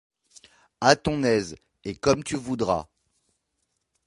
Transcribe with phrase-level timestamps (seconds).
[0.81, 2.87] A ton aise, et comme tu voudras!